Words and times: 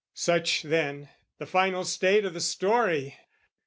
Such, 0.15 0.63
then, 0.63 1.09
the 1.37 1.45
final 1.45 1.83
state 1.83 2.25
o' 2.25 2.29
the 2.29 2.39
story. 2.39 3.17